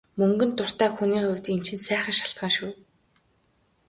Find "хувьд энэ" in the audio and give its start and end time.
1.25-1.65